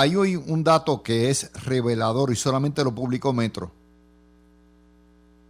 [0.00, 3.70] hay hoy un dato que es revelador y solamente lo publicó Metro.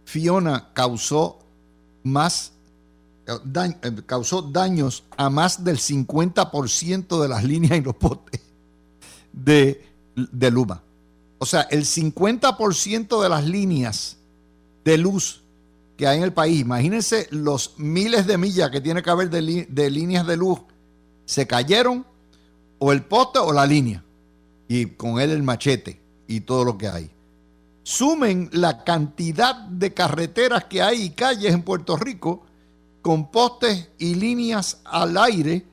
[0.03, 1.39] Fiona causó
[2.03, 2.51] más
[3.27, 3.33] eh,
[3.83, 8.41] eh, causó daños a más del 50% de las líneas y los postes
[9.31, 9.85] de,
[10.15, 10.83] de Luma.
[11.37, 14.17] O sea, el 50% de las líneas
[14.83, 15.43] de luz
[15.95, 19.65] que hay en el país, imagínense los miles de millas que tiene que haber de,
[19.69, 20.59] de líneas de luz,
[21.25, 22.05] se cayeron
[22.79, 24.03] o el poste o la línea.
[24.73, 27.11] Y con él el machete y todo lo que hay.
[27.83, 32.45] Sumen la cantidad de carreteras que hay y calles en Puerto Rico
[33.01, 35.65] con postes y líneas al aire.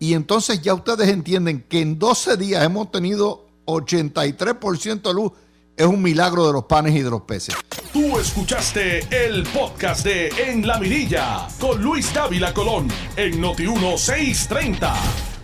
[0.00, 5.30] Y entonces ya ustedes entienden que en 12 días hemos tenido 83% de luz.
[5.76, 7.54] Es un milagro de los panes y de los peces.
[7.92, 15.37] Tú escuchaste el podcast de En la Mirilla con Luis Dávila Colón en Noti 1630.